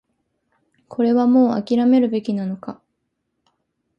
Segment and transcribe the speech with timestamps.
[0.87, 2.81] これはもう諦めるべきなのか